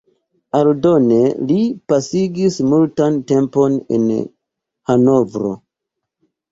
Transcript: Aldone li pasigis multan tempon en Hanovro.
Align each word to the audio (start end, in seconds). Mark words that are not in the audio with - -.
Aldone 0.59 1.19
li 1.51 1.57
pasigis 1.93 2.59
multan 2.73 3.21
tempon 3.33 3.79
en 3.99 4.09
Hanovro. 4.19 5.57